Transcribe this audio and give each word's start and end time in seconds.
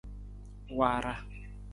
Waara. 0.77 1.13